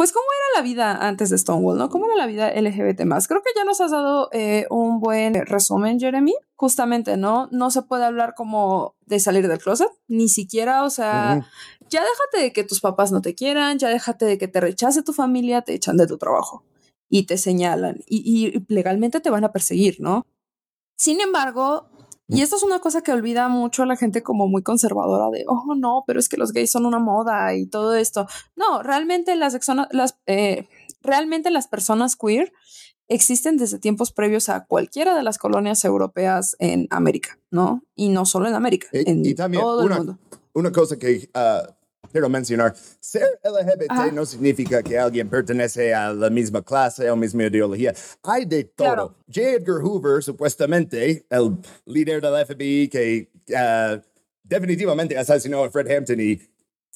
Pues, 0.00 0.12
¿cómo 0.12 0.24
era 0.24 0.62
la 0.62 0.66
vida 0.66 1.06
antes 1.06 1.28
de 1.28 1.36
Stonewall, 1.36 1.76
no? 1.76 1.90
¿Cómo 1.90 2.06
era 2.06 2.16
la 2.16 2.26
vida 2.26 2.50
LGBT 2.58 3.02
más? 3.02 3.28
Creo 3.28 3.42
que 3.42 3.50
ya 3.54 3.64
nos 3.64 3.82
has 3.82 3.90
dado 3.90 4.30
eh, 4.32 4.66
un 4.70 4.98
buen 4.98 5.34
resumen, 5.44 6.00
Jeremy. 6.00 6.32
Justamente, 6.56 7.18
¿no? 7.18 7.50
No 7.52 7.70
se 7.70 7.82
puede 7.82 8.06
hablar 8.06 8.32
como 8.34 8.96
de 9.04 9.20
salir 9.20 9.46
del 9.46 9.58
closet, 9.58 9.90
ni 10.08 10.30
siquiera, 10.30 10.84
o 10.84 10.88
sea, 10.88 11.46
ya 11.90 12.00
déjate 12.00 12.44
de 12.44 12.52
que 12.54 12.64
tus 12.64 12.80
papás 12.80 13.12
no 13.12 13.20
te 13.20 13.34
quieran, 13.34 13.78
ya 13.78 13.90
déjate 13.90 14.24
de 14.24 14.38
que 14.38 14.48
te 14.48 14.62
rechace 14.62 15.02
tu 15.02 15.12
familia, 15.12 15.60
te 15.60 15.74
echan 15.74 15.98
de 15.98 16.06
tu 16.06 16.16
trabajo 16.16 16.64
y 17.10 17.26
te 17.26 17.36
señalan 17.36 17.98
y, 18.06 18.22
y 18.24 18.64
legalmente 18.72 19.20
te 19.20 19.28
van 19.28 19.44
a 19.44 19.52
perseguir, 19.52 19.96
¿no? 20.00 20.24
Sin 20.96 21.20
embargo, 21.20 21.89
y 22.30 22.42
esto 22.42 22.56
es 22.56 22.62
una 22.62 22.78
cosa 22.78 23.02
que 23.02 23.12
olvida 23.12 23.48
mucho 23.48 23.82
a 23.82 23.86
la 23.86 23.96
gente 23.96 24.22
como 24.22 24.46
muy 24.46 24.62
conservadora 24.62 25.30
de, 25.30 25.44
oh, 25.48 25.74
no, 25.74 26.04
pero 26.06 26.20
es 26.20 26.28
que 26.28 26.36
los 26.36 26.52
gays 26.52 26.70
son 26.70 26.86
una 26.86 26.98
moda 26.98 27.54
y 27.54 27.66
todo 27.66 27.94
esto. 27.94 28.26
No, 28.56 28.82
realmente 28.82 29.34
las, 29.36 29.58
las, 29.90 30.16
eh, 30.26 30.68
realmente 31.02 31.50
las 31.50 31.68
personas 31.68 32.16
queer 32.16 32.52
existen 33.08 33.56
desde 33.56 33.78
tiempos 33.78 34.12
previos 34.12 34.48
a 34.48 34.64
cualquiera 34.64 35.16
de 35.16 35.22
las 35.22 35.38
colonias 35.38 35.84
europeas 35.84 36.56
en 36.60 36.86
América, 36.90 37.38
¿no? 37.50 37.82
Y 37.96 38.08
no 38.08 38.24
solo 38.24 38.48
en 38.48 38.54
América, 38.54 38.86
Y, 38.92 39.10
en 39.10 39.26
y 39.26 39.34
también 39.34 39.62
todo 39.62 39.82
el 39.82 39.90
mundo. 39.90 40.18
una 40.52 40.70
cosa 40.70 40.98
que 40.98 41.28
ah, 41.34 41.74
quiero 42.10 42.28
mencionar, 42.28 42.74
ser 43.00 43.40
LGBT 43.44 43.90
Ajá. 43.90 44.10
no 44.12 44.26
significa 44.26 44.82
que 44.82 44.98
alguien 44.98 45.28
pertenece 45.28 45.94
a 45.94 46.12
la 46.12 46.30
misma 46.30 46.62
clase 46.62 47.10
o 47.10 47.16
misma 47.16 47.44
ideología. 47.44 47.94
Hay 48.22 48.44
de 48.44 48.64
todo. 48.64 48.86
Claro. 48.86 49.14
J. 49.32 49.40
Edgar 49.50 49.82
Hoover, 49.82 50.22
supuestamente, 50.22 51.26
el 51.30 51.58
líder 51.86 52.20
del 52.20 52.46
FBI 52.46 52.88
que 52.88 53.30
ah, 53.56 54.00
definitivamente 54.42 55.16
asesinó 55.16 55.64
a 55.64 55.70
Fred 55.70 55.90
Hampton 55.90 56.20
y 56.20 56.40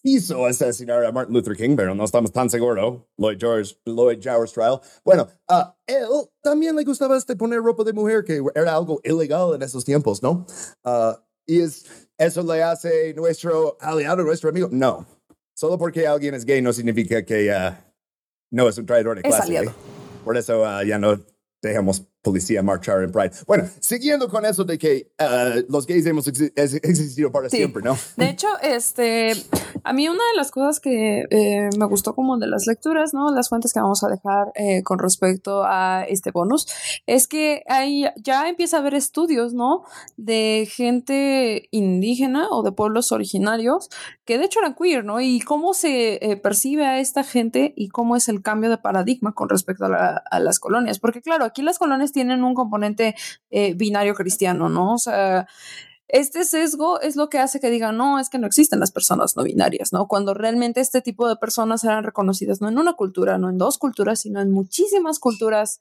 quiso 0.02 0.44
asesinar 0.44 1.04
a 1.04 1.12
Martin 1.12 1.34
Luther 1.34 1.56
King, 1.56 1.76
pero 1.76 1.94
no 1.94 2.04
estamos 2.04 2.30
tan 2.30 2.50
seguros. 2.50 3.02
Lloyd 3.16 3.38
George, 3.38 3.75
Lloyd 3.87 4.18
George 4.20 4.52
trial. 4.52 4.80
Bueno, 5.04 5.28
a 5.49 5.75
él 5.87 6.28
también 6.42 6.76
le 6.76 6.84
gustaba 6.84 7.16
este 7.16 7.37
poner 7.37 7.61
ropa 7.61 7.84
de 7.84 7.92
mujer, 7.92 8.23
que 8.25 8.42
era 8.54 8.75
algo 8.75 9.00
ilegal 9.02 9.54
en 9.54 9.62
esos 9.62 9.84
tiempos, 9.84 10.23
¿no? 10.23 10.46
Ah, 10.84 11.18
y 11.46 11.60
es, 11.60 12.08
eso 12.18 12.42
le 12.42 12.62
hace 12.62 13.14
nuestro 13.14 13.76
aliado, 13.80 14.22
nuestro 14.22 14.50
amigo. 14.50 14.68
No, 14.70 15.06
solo 15.54 15.78
porque 15.78 16.06
alguien 16.06 16.34
es 16.34 16.44
gay 16.44 16.62
no 16.62 16.72
significa 16.72 17.24
que 17.24 17.52
ah, 17.52 17.84
no 18.50 18.68
es 18.68 18.78
un 18.78 18.86
traidor 18.86 19.16
de 19.16 19.22
Es 19.28 19.34
clase. 19.34 19.42
aliado. 19.44 19.70
¿eh? 19.70 19.74
Por 20.24 20.36
eso 20.36 20.64
ah, 20.64 20.82
ya 20.84 20.98
no 20.98 21.20
dejamos 21.62 22.04
policía 22.24 22.62
marchar 22.62 23.02
en 23.02 23.12
Pride. 23.12 23.30
Bueno, 23.46 23.68
siguiendo 23.78 24.28
con 24.28 24.44
eso 24.46 24.64
de 24.64 24.78
que 24.78 25.12
ah, 25.18 25.52
los 25.68 25.86
gays 25.86 26.06
hemos 26.06 26.26
exi- 26.26 26.50
existido 26.82 27.30
para 27.30 27.48
Sí. 27.50 27.58
siempre, 27.58 27.82
¿no? 27.82 27.96
De 28.16 28.30
hecho, 28.30 28.48
este, 28.62 29.32
a 29.84 29.92
mí 29.92 30.08
una 30.08 30.18
de 30.32 30.36
las 30.36 30.50
cosas 30.50 30.80
que 30.80 31.24
eh, 31.30 31.68
me 31.78 31.86
gustó 31.86 32.14
como 32.14 32.38
de 32.38 32.46
las 32.48 32.66
lecturas, 32.66 33.12
¿no? 33.12 33.30
Las 33.32 33.48
fuentes 33.50 33.72
que 33.72 33.80
vamos 33.80 34.02
a 34.02 34.08
dejar 34.08 34.46
eh, 34.54 34.82
con 34.82 34.98
respecto 34.98 35.64
a 35.64 36.04
este 36.08 36.30
bonus, 36.30 36.66
es 37.06 37.28
que 37.28 37.62
hay, 37.68 38.06
ya 38.16 38.48
empieza 38.48 38.78
a 38.78 38.80
haber 38.80 38.94
estudios, 38.94 39.52
¿no? 39.52 39.84
De 40.16 40.66
gente 40.70 41.68
indígena 41.70 42.48
o 42.50 42.62
de 42.62 42.72
pueblos 42.72 43.12
originarios 43.12 43.90
que 44.24 44.38
de 44.38 44.46
hecho 44.46 44.60
eran 44.60 44.74
queer, 44.74 45.04
¿no? 45.04 45.20
Y 45.20 45.40
cómo 45.40 45.74
se 45.74 46.14
eh, 46.14 46.36
percibe 46.38 46.86
a 46.86 46.98
esta 47.00 47.22
gente 47.24 47.74
y 47.76 47.88
cómo 47.90 48.16
es 48.16 48.28
el 48.28 48.40
cambio 48.40 48.70
de 48.70 48.78
paradigma 48.78 49.34
con 49.34 49.50
respecto 49.50 49.84
a, 49.84 49.88
la- 49.90 50.22
a 50.30 50.40
las 50.40 50.58
colonias. 50.58 50.98
Porque 50.98 51.20
claro, 51.20 51.44
aquí 51.44 51.60
las 51.60 51.78
colonias 51.78 52.13
tienen 52.14 52.42
un 52.42 52.54
componente 52.54 53.14
eh, 53.50 53.75
binario 53.75 54.14
cristiano, 54.14 54.71
¿no? 54.71 54.94
O 54.94 54.99
sea, 54.99 55.47
este 56.09 56.44
sesgo 56.44 57.00
es 57.00 57.16
lo 57.16 57.28
que 57.28 57.38
hace 57.38 57.61
que 57.61 57.71
digan, 57.71 57.97
no, 57.97 58.18
es 58.18 58.30
que 58.30 58.38
no 58.38 58.47
existen 58.47 58.80
las 58.80 58.92
personas 58.92 59.37
no 59.37 59.42
binarias, 59.42 59.92
¿no? 59.92 60.06
Cuando 60.06 60.33
realmente 60.33 60.80
este 60.80 61.02
tipo 61.02 61.28
de 61.28 61.37
personas 61.37 61.83
eran 61.85 62.04
reconocidas 62.04 62.61
no 62.61 62.68
en 62.68 62.78
una 62.78 62.92
cultura, 62.92 63.37
no 63.37 63.50
en 63.50 63.59
dos 63.59 63.78
culturas, 63.78 64.21
sino 64.21 64.40
en 64.40 64.50
muchísimas 64.50 65.18
culturas 65.18 65.80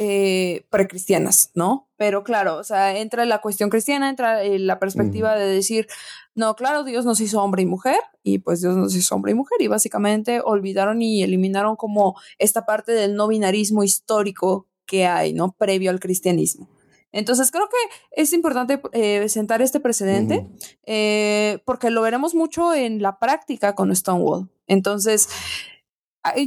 eh, 0.00 0.64
precristianas, 0.70 1.50
¿no? 1.54 1.90
Pero 1.96 2.22
claro, 2.22 2.58
o 2.58 2.62
sea, 2.62 2.96
entra 2.98 3.24
la 3.24 3.40
cuestión 3.40 3.68
cristiana, 3.68 4.08
entra 4.08 4.44
eh, 4.44 4.60
la 4.60 4.78
perspectiva 4.78 5.34
de 5.34 5.46
decir, 5.46 5.88
no, 6.36 6.54
claro, 6.54 6.84
Dios 6.84 7.04
nos 7.04 7.20
hizo 7.20 7.42
hombre 7.42 7.62
y 7.62 7.66
mujer, 7.66 7.98
y 8.22 8.38
pues 8.38 8.60
Dios 8.60 8.76
nos 8.76 8.94
hizo 8.94 9.16
hombre 9.16 9.32
y 9.32 9.34
mujer, 9.34 9.60
y 9.60 9.66
básicamente 9.66 10.40
olvidaron 10.40 11.02
y 11.02 11.24
eliminaron 11.24 11.74
como 11.74 12.14
esta 12.38 12.64
parte 12.64 12.92
del 12.92 13.16
no 13.16 13.26
binarismo 13.26 13.82
histórico 13.82 14.67
que 14.88 15.06
hay, 15.06 15.34
¿no? 15.34 15.52
Previo 15.52 15.90
al 15.90 16.00
cristianismo. 16.00 16.68
Entonces 17.12 17.50
creo 17.50 17.68
que 17.68 18.20
es 18.20 18.32
importante 18.32 18.80
eh, 18.92 19.28
sentar 19.28 19.62
este 19.62 19.80
precedente 19.80 20.46
eh, 20.84 21.60
porque 21.64 21.90
lo 21.90 22.02
veremos 22.02 22.34
mucho 22.34 22.74
en 22.74 23.00
la 23.00 23.18
práctica 23.18 23.74
con 23.74 23.94
Stonewall. 23.94 24.50
Entonces, 24.66 25.28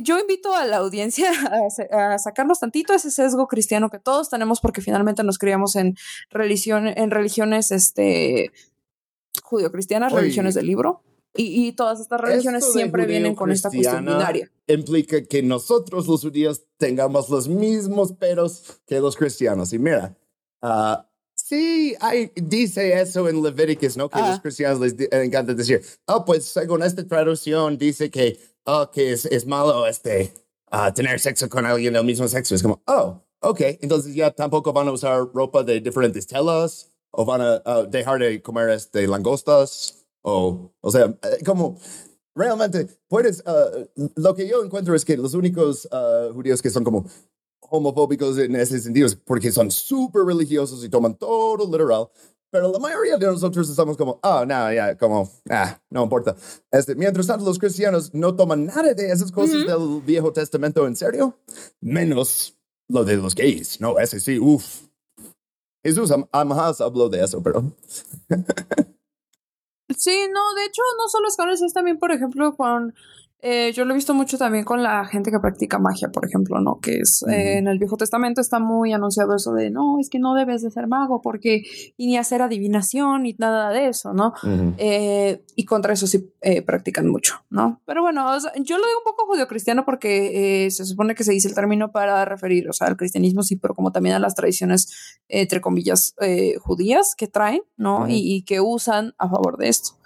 yo 0.03 0.19
invito 0.19 0.53
a 0.55 0.65
la 0.65 0.77
audiencia 0.77 1.31
a, 1.91 2.13
a 2.13 2.19
sacarnos 2.19 2.60
tantito 2.60 2.93
ese 2.93 3.10
sesgo 3.10 3.48
cristiano 3.48 3.89
que 3.89 4.00
todos 4.00 4.29
tenemos 4.29 4.60
porque 4.60 4.81
finalmente 4.81 5.24
nos 5.24 5.39
criamos 5.39 5.75
en, 5.75 5.95
religión, 6.29 6.88
en 6.88 7.10
religiones 7.10 7.71
este, 7.71 8.51
judio-cristianas, 9.43 10.13
religiones 10.13 10.53
del 10.53 10.67
libro. 10.67 11.01
Y, 11.35 11.67
y 11.67 11.71
todas 11.71 12.00
estas 12.01 12.19
religiones 12.19 12.63
Esto 12.63 12.77
siempre 12.77 13.05
vienen 13.05 13.35
con 13.35 13.51
esta 13.51 13.69
cuestión 13.69 14.05
binaria. 14.05 14.51
Implica 14.67 15.23
que 15.23 15.41
nosotros 15.41 16.07
los 16.07 16.21
judíos 16.21 16.63
tengamos 16.77 17.29
los 17.29 17.47
mismos 17.47 18.11
peros 18.11 18.81
que 18.85 19.00
los 19.00 19.15
cristianos. 19.15 19.71
Y 19.71 19.79
mira, 19.79 20.17
ah, 20.61 21.07
sí, 21.33 21.95
hay, 22.01 22.31
dice 22.35 23.00
eso 23.00 23.29
en 23.29 23.41
Levíticos, 23.41 23.95
¿no? 23.95 24.09
Que 24.09 24.19
Ah. 24.19 24.31
los 24.31 24.41
cristianos 24.41 24.79
les 24.81 24.93
encanta 25.11 25.53
decir, 25.53 25.81
oh, 26.07 26.25
pues 26.25 26.45
según 26.45 26.83
esta 26.83 27.07
traducción 27.07 27.77
dice 27.77 28.09
que, 28.11 28.38
oh, 28.65 28.89
que 28.91 29.13
es, 29.13 29.25
es 29.25 29.45
malo 29.45 29.88
este, 29.88 30.33
ah, 30.69 30.93
tener 30.93 31.19
sexo 31.21 31.47
con 31.47 31.65
alguien 31.65 31.93
del 31.93 32.03
mismo 32.03 32.27
sexo. 32.27 32.55
Es 32.55 32.61
como, 32.61 32.81
oh, 32.88 33.21
ok, 33.39 33.61
entonces 33.81 34.13
ya 34.13 34.31
tampoco 34.31 34.73
van 34.73 34.89
a 34.89 34.91
usar 34.91 35.27
ropa 35.33 35.63
de 35.63 35.79
diferentes 35.79 36.27
telas 36.27 36.91
o 37.11 37.23
van 37.23 37.39
a 37.41 37.61
ah, 37.65 37.83
dejar 37.83 38.19
de 38.19 38.41
comer 38.41 38.69
este, 38.69 39.07
langostas 39.07 40.00
o, 40.23 40.71
o 40.81 40.91
sea, 40.91 41.05
eh, 41.23 41.43
como 41.45 41.77
realmente 42.35 42.87
puedes, 43.07 43.43
ah, 43.45 43.69
lo 44.15 44.33
que 44.35 44.47
yo 44.47 44.63
encuentro 44.63 44.95
es 44.95 45.03
que 45.05 45.17
los 45.17 45.33
únicos 45.33 45.87
ah, 45.91 46.29
judíos 46.33 46.61
que 46.61 46.69
son 46.69 46.83
como 46.83 47.05
homofóbicos 47.69 48.37
en 48.37 48.55
ese 48.55 48.79
sentido 48.79 49.07
es 49.07 49.15
porque 49.15 49.51
son 49.51 49.71
súper 49.71 50.23
religiosos 50.23 50.83
y 50.83 50.89
toman 50.89 51.15
todo 51.15 51.65
literal. 51.65 52.09
Pero 52.51 52.69
la 52.69 52.79
mayoría 52.79 53.15
de 53.17 53.25
nosotros 53.27 53.69
estamos 53.69 53.95
como, 53.95 54.19
ah, 54.23 54.43
no, 54.45 54.73
ya, 54.73 54.97
como, 54.97 55.29
ah, 55.49 55.81
no 55.89 56.03
importa. 56.03 56.35
Este, 56.69 56.95
mientras 56.95 57.25
tanto, 57.27 57.45
los 57.45 57.57
cristianos 57.57 58.13
no 58.13 58.35
toman 58.35 58.65
nada 58.65 58.93
de 58.93 59.09
esas 59.09 59.31
cosas 59.31 59.65
del 59.65 60.01
Viejo 60.05 60.33
Testamento 60.33 60.85
en 60.85 60.97
serio, 60.97 61.37
menos 61.79 62.57
lo 62.89 63.05
de 63.05 63.15
los 63.15 63.35
gays. 63.35 63.79
No, 63.79 63.97
ese 63.99 64.19
sí, 64.19 64.37
uff. 64.37 64.81
Jesús 65.81 66.11
am- 66.11 66.27
jamás 66.33 66.81
habló 66.81 67.07
de 67.07 67.23
eso, 67.23 67.41
pero 67.41 67.63
Sí, 69.98 70.27
no, 70.33 70.53
de 70.55 70.65
hecho, 70.65 70.81
no 70.98 71.07
solo 71.10 71.27
es 71.27 71.36
con 71.38 71.50
eso, 71.50 71.65
es 71.65 71.74
también, 71.74 71.98
por 72.00 72.12
ejemplo, 72.12 72.55
con. 72.55 72.93
Eh, 73.41 73.71
yo 73.74 73.86
lo 73.86 73.93
he 73.93 73.95
visto 73.95 74.13
mucho 74.13 74.38
también 74.38 74.63
con 74.63 74.83
la 74.83 75.05
gente 75.05 75.31
que 75.31 75.39
practica 75.39 75.79
magia, 75.79 76.10
por 76.10 76.25
ejemplo, 76.25 76.60
¿no? 76.60 76.79
Que 76.79 77.00
es 77.00 77.24
eh, 77.24 77.57
en 77.57 77.67
el 77.67 77.79
Viejo 77.79 77.98
Testamento 77.98 78.41
está 78.41 78.60
muy 78.60 78.93
anunciado 78.93 79.36
eso 79.36 79.53
de 79.53 79.69
no, 79.71 80.00
es 80.00 80.10
que 80.10 80.19
no 80.19 80.33
debes 80.33 80.62
de 80.62 80.71
ser 80.71 80.88
mago 80.88 81.21
porque 81.21 81.63
y 81.98 82.07
ni 82.07 82.17
hacer 82.17 82.41
adivinación 82.41 83.24
ni 83.24 83.36
nada 83.38 83.71
de 83.71 83.88
eso, 83.88 84.13
¿no? 84.13 84.33
Eh, 84.77 85.43
y 85.55 85.65
contra 85.65 85.93
eso 85.93 86.07
sí 86.07 86.31
eh, 86.41 86.62
practican 86.62 87.07
mucho, 87.07 87.43
¿no? 87.50 87.81
Pero 87.86 88.01
bueno, 88.01 88.29
o 88.29 88.39
sea, 88.39 88.51
yo 88.55 88.77
lo 88.77 88.86
digo 88.86 89.00
un 89.00 89.12
poco 89.12 89.25
judio-cristiano 89.25 89.86
porque 89.86 90.69
se 90.71 90.86
supone 90.86 91.15
que 91.15 91.24
se 91.24 91.31
dice 91.31 91.48
el 91.48 91.55
término 91.55 91.91
para 91.91 92.25
referir, 92.25 92.69
o 92.69 92.74
sea, 92.74 92.88
al 92.88 92.98
cristianismo 92.98 93.43
sí, 93.43 93.55
pero 93.55 93.74
como 93.74 93.91
también 93.91 94.15
a 94.15 94.19
las 94.19 94.36
tradiciones, 94.36 95.19
eh, 95.27 95.41
entre 95.41 95.62
comillas, 95.62 96.15
eh, 96.21 96.55
judías 96.60 97.15
que 97.15 97.27
traen, 97.27 97.62
¿no? 97.77 98.05
Y 98.07 98.43
que 98.43 98.62
usan 98.62 99.13
a 99.17 99.29
favor 99.29 99.57
de 99.57 99.69
esto. 99.69 100.00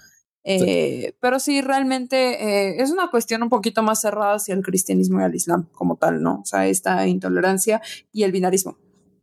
Eh, 0.47 1.15
Pero 1.19 1.39
sí, 1.39 1.61
realmente 1.61 2.15
eh, 2.69 2.81
es 2.81 2.91
una 2.91 3.09
cuestión 3.09 3.41
un 3.43 3.49
poquito 3.49 3.81
más 3.81 4.01
cerrada 4.01 4.35
hacia 4.35 4.53
el 4.53 4.61
cristianismo 4.61 5.19
y 5.19 5.23
al 5.23 5.33
islam 5.35 5.67
como 5.73 5.97
tal, 5.97 6.21
¿no? 6.21 6.41
O 6.41 6.45
sea, 6.45 6.67
esta 6.67 7.07
intolerancia 7.07 7.81
y 8.11 8.23
el 8.23 8.31
binarismo. 8.31 8.77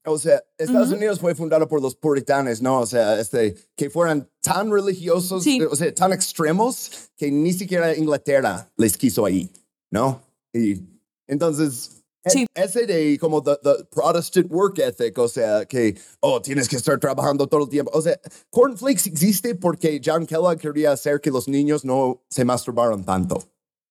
O 0.05 0.19
sea, 0.19 0.43
Estados 0.59 0.89
Ujú. 0.89 0.97
Unidos 0.97 1.21
fue 1.21 1.33
fundado 1.37 1.69
por 1.69 1.81
los 1.81 1.95
puritanes, 1.95 2.61
¿no? 2.61 2.81
O 2.81 2.87
sea, 2.87 3.21
este, 3.21 3.55
que 3.77 3.89
fueran 3.89 4.29
tan 4.41 4.69
religiosos, 4.73 5.45
Sí. 5.45 5.61
o 5.63 5.77
sea, 5.77 5.95
tan 5.95 6.13
extremos, 6.13 6.91
que 7.17 7.31
ni 7.31 7.53
siquiera 7.53 7.97
Inglaterra 7.97 8.69
les 8.77 8.97
quiso 8.99 9.25
ahí, 9.25 9.49
¿no? 9.93 10.21
Y 10.53 10.83
entonces, 11.29 12.02
Sí. 12.27 12.47
ese 12.55 12.87
de 12.87 13.19
como 13.19 13.43
the, 13.43 13.57
the 13.63 13.85
Protestant 13.91 14.51
work 14.51 14.79
ethic, 14.79 15.19
o 15.19 15.29
sea, 15.29 15.65
que, 15.65 15.99
oh, 16.21 16.41
tienes 16.41 16.69
que 16.69 16.77
estar 16.77 16.99
trabajando 16.99 17.47
todo 17.47 17.65
el 17.65 17.69
tiempo. 17.69 17.91
O 17.95 18.01
sea, 18.01 18.19
Cornflakes 18.51 19.07
existe 19.07 19.55
porque 19.55 20.01
John 20.05 20.27
Kellogg 20.27 20.59
quería 20.59 20.93
hacer 20.93 21.21
que 21.21 21.31
los 21.31 21.49
niños 21.49 21.85
no 21.85 22.23
se 22.29 22.45
masturbaran 22.45 23.05
tanto. 23.05 23.43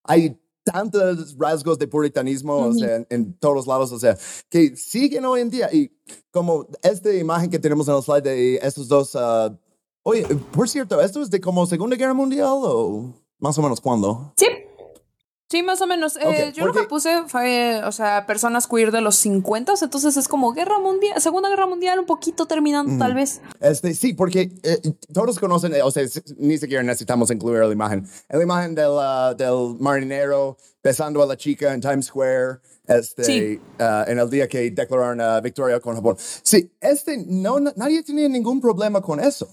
Hay 0.04 0.38
tantos 0.64 1.36
rasgos 1.38 1.78
de 1.78 1.88
puritanismo, 1.88 2.56
o 2.56 2.72
sea, 2.72 2.96
en, 2.96 3.06
en 3.10 3.34
todos 3.34 3.66
lados, 3.66 3.92
o 3.92 3.98
sea, 3.98 4.16
que 4.48 4.76
siguen 4.76 5.24
hoy 5.24 5.40
en 5.40 5.50
día. 5.50 5.68
Y 5.72 5.90
como 6.30 6.66
esta 6.82 7.12
imagen 7.12 7.50
que 7.50 7.58
tenemos 7.58 7.88
en 7.88 7.94
el 7.96 8.02
slide 8.02 8.22
de 8.22 8.54
estos 8.62 8.88
dos, 8.88 9.16
ah, 9.16 9.54
oye, 10.04 10.24
por 10.52 10.68
cierto, 10.68 11.00
¿esto 11.00 11.20
es 11.20 11.30
de 11.30 11.40
como 11.40 11.66
Segunda 11.66 11.96
Guerra 11.96 12.14
Mundial 12.14 12.48
o 12.62 13.12
más 13.38 13.58
o 13.58 13.62
menos 13.62 13.80
cuándo? 13.80 14.32
Sí. 14.36 14.46
Sí, 15.52 15.62
más 15.62 15.82
o 15.82 15.86
menos. 15.86 16.16
Eh, 16.16 16.50
yo 16.54 16.64
lo 16.64 16.72
que 16.72 16.84
puse 16.84 17.24
fue, 17.26 17.82
o 17.84 17.92
sea, 17.92 18.24
personas 18.24 18.66
queer 18.66 18.90
de 18.90 19.02
los 19.02 19.16
50, 19.16 19.74
entonces 19.82 20.16
es 20.16 20.26
como 20.26 20.54
guerra 20.54 20.78
mundial, 20.78 21.20
Segunda 21.20 21.50
Guerra 21.50 21.66
Mundial, 21.66 21.98
un 21.98 22.06
poquito 22.06 22.46
terminando 22.46 22.96
tal 22.96 23.12
vez. 23.12 23.42
Este, 23.60 23.92
sí, 23.92 24.14
porque 24.14 24.50
eh, 24.62 24.80
todos 25.12 25.38
conocen, 25.38 25.74
eh, 25.74 25.82
o 25.82 25.90
sea, 25.90 26.04
ni 26.38 26.56
siquiera 26.56 26.82
necesitamos 26.82 27.30
incluir 27.30 27.60
la 27.64 27.70
imagen. 27.70 28.08
La 28.30 28.42
imagen 28.42 28.74
del, 28.74 28.92
ah, 28.98 29.34
del 29.36 29.76
marinero 29.78 30.56
besando 30.82 31.22
a 31.22 31.26
la 31.26 31.36
chica 31.36 31.72
en 31.72 31.80
Times 31.80 32.06
Square, 32.06 32.58
este, 32.88 33.24
Sí. 33.24 33.60
ah, 33.78 34.04
en 34.08 34.18
el 34.18 34.28
día 34.28 34.48
que 34.48 34.70
declararon 34.70 35.42
victoria 35.42 35.78
con 35.80 35.94
Japón. 35.94 36.16
Sí, 36.42 36.72
este, 36.80 37.16
no, 37.26 37.60
na- 37.60 37.72
nadie 37.76 38.02
tenía 38.02 38.28
ningún 38.28 38.60
problema 38.60 39.00
con 39.00 39.20
eso. 39.20 39.48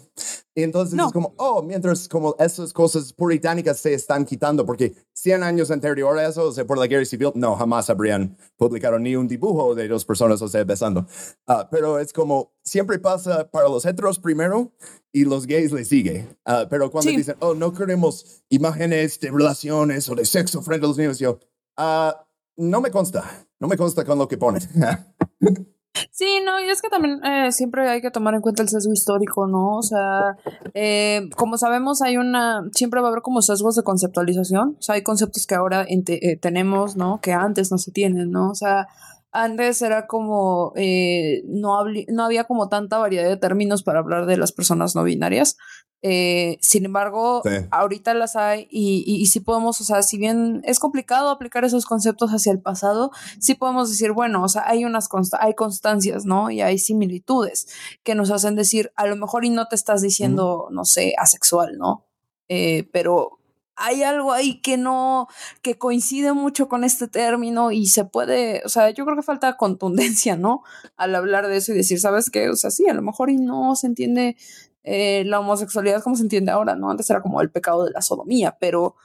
Y 0.56 0.64
entonces 0.64 0.96
No. 0.96 1.08
es 1.08 1.14
como, 1.14 1.34
oh, 1.38 1.62
mientras 1.62 2.08
como 2.10 2.36
esas 2.40 2.74
cosas 2.74 3.14
puritánicas 3.14 3.80
se 3.80 3.94
están 3.94 4.26
quitando, 4.26 4.66
porque 4.66 4.94
100 5.14 5.44
años 5.44 5.70
anterior 5.72 6.18
a 6.18 6.28
eso, 6.28 6.46
o 6.46 6.52
sea, 6.52 6.66
por 6.66 6.78
la 6.78 6.88
guerra 6.88 7.06
civil, 7.06 7.32
no, 7.36 7.56
jamás 7.56 7.90
habrían 7.90 8.36
publicado 8.58 8.98
ni 8.98 9.16
un 9.16 9.28
dibujo 9.28 9.76
de 9.76 9.88
dos 9.88 10.04
personas, 10.06 10.42
o 10.42 10.48
sea, 10.48 10.64
besando. 10.64 11.06
Ah, 11.48 11.68
pero 11.70 12.00
es 12.00 12.12
como, 12.12 12.52
siempre 12.70 13.00
pasa 13.00 13.50
para 13.50 13.68
los 13.68 13.86
heteros 13.86 14.20
primero 14.20 14.72
y 15.12 15.26
los 15.26 15.46
gays 15.48 15.72
le 15.72 15.84
sigue. 15.86 16.28
Ah, 16.46 16.68
pero 16.70 16.90
cuando 16.92 17.10
Sí. 17.12 17.18
dicen, 17.18 17.36
oh, 17.40 17.54
no 17.54 17.74
queremos 17.74 18.44
imágenes 18.50 19.20
de 19.20 19.32
relaciones 19.32 20.08
o 20.10 20.16
de 20.16 20.26
sexo 20.26 20.62
frente 20.62 20.86
a 20.86 20.90
los 20.90 20.98
niños, 20.98 21.20
yo, 21.20 21.40
ah, 21.78 22.26
no 22.58 22.82
me 22.82 22.92
consta, 22.92 23.24
no 23.60 23.68
me 23.68 23.78
consta 23.78 24.06
con 24.06 24.18
lo 24.18 24.28
que 24.28 24.38
ponen. 24.38 24.62
Sí, 26.12 26.40
no, 26.46 26.60
y 26.62 26.70
es 26.70 26.82
que 26.82 26.88
también 26.90 27.20
eh, 27.26 27.52
siempre 27.52 27.90
hay 27.90 28.00
que 28.00 28.12
tomar 28.12 28.34
en 28.34 28.42
cuenta 28.42 28.62
el 28.62 28.70
sesgo 28.70 28.94
histórico, 28.94 29.48
¿no? 29.48 29.78
O 29.78 29.82
sea, 29.82 30.38
eh, 30.74 31.28
como 31.36 31.58
sabemos, 31.58 32.02
hay 32.02 32.16
una, 32.16 32.64
siempre 32.74 33.02
va 33.02 33.08
a 33.08 33.12
haber 33.12 33.22
como 33.24 33.42
sesgos 33.42 33.76
de 33.76 33.84
conceptualización, 33.84 34.78
o 34.80 34.82
sea, 34.82 34.96
hay 34.96 35.02
conceptos 35.02 35.46
que 35.48 35.56
ahora 35.56 35.86
eh, 35.90 36.38
tenemos, 36.38 36.96
¿no? 36.96 37.20
Que 37.22 37.34
antes 37.34 37.72
no 37.72 37.78
se 37.80 37.92
tienen, 37.92 38.32
¿no? 38.32 38.52
O 38.52 38.56
sea, 38.56 38.88
antes 39.32 39.82
era 39.82 40.08
como, 40.08 40.74
eh, 40.76 41.44
no, 41.46 41.84
no 42.08 42.24
había 42.24 42.46
como 42.46 42.70
tanta 42.70 42.98
variedad 42.98 43.28
de 43.28 43.38
términos 43.38 43.84
para 43.84 44.00
hablar 44.00 44.26
de 44.26 44.38
las 44.38 44.52
personas 44.52 44.96
no 44.96 45.04
binarias. 45.04 45.58
Eh, 46.02 46.58
sin 46.62 46.86
embargo, 46.86 47.42
ahorita 47.72 48.14
las 48.14 48.38
hay 48.38 48.70
y, 48.72 49.04
y, 49.06 49.26
sí 49.26 49.42
podemos, 49.42 49.82
o 49.82 49.84
sea, 49.84 50.02
si 50.02 50.18
bien 50.18 50.62
es 50.64 50.80
complicado 50.80 51.30
aplicar 51.30 51.66
esos 51.66 51.86
conceptos 51.86 52.32
hacia 52.32 52.54
el 52.54 52.62
pasado, 52.62 53.12
sí 53.40 53.54
podemos 53.56 53.90
decir, 53.90 54.14
bueno, 54.14 54.42
o 54.42 54.48
sea, 54.48 54.64
hay 54.66 54.86
unas 54.86 55.10
hay 55.40 55.56
constancias, 55.56 56.26
¿no? 56.26 56.52
Y 56.52 56.62
hay 56.62 56.78
similitudes 56.80 57.68
que 58.04 58.16
nos 58.16 58.32
hacen 58.32 58.56
decir, 58.56 58.94
a 58.96 59.08
lo 59.08 59.18
mejor 59.18 59.44
y 59.44 59.50
no 59.50 59.68
te 59.68 59.76
estás 59.76 60.02
diciendo, 60.02 60.70
no 60.72 60.86
sé, 60.86 61.16
asexual, 61.18 61.78
¿no? 61.78 62.06
Eh, 62.48 62.90
pero 62.94 63.39
hay 63.80 64.04
algo 64.04 64.34
ahí 64.34 64.62
que 64.62 64.78
no, 64.78 65.28
que 65.62 65.78
coincide 65.78 66.34
mucho 66.34 66.68
con 66.68 66.84
este 66.84 67.08
término 67.08 67.72
y 67.72 67.88
se 67.88 68.06
puede, 68.06 68.62
o 68.66 68.70
sea, 68.70 68.90
yo 68.92 69.06
creo 69.06 69.16
que 69.16 69.24
falta 69.24 69.58
contundencia, 69.58 70.36
¿no? 70.36 70.64
Al 70.98 71.16
hablar 71.16 71.48
de 71.48 71.58
eso 71.58 71.72
y 71.72 71.76
decir, 71.76 72.00
¿sabes 72.00 72.30
qué? 72.30 72.50
O 72.50 72.56
sea, 72.56 72.72
sí, 72.72 72.88
a 72.88 72.94
lo 72.94 73.02
mejor 73.02 73.30
y 73.30 73.38
no 73.38 73.76
se 73.76 73.88
entiende 73.88 74.36
eh, 74.84 75.24
la 75.26 75.40
homosexualidad 75.40 76.04
como 76.04 76.16
se 76.16 76.24
entiende 76.24 76.52
ahora, 76.52 76.76
¿no? 76.76 76.92
Antes 76.92 77.10
era 77.10 77.22
como 77.22 77.42
el 77.42 77.52
pecado 77.52 77.86
de 77.86 77.92
la 77.92 78.02
sodomía, 78.02 78.58
pero 78.60 78.96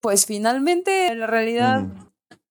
pues 0.00 0.26
finalmente 0.26 1.08
en 1.08 1.20
la 1.20 1.26
realidad 1.26 1.86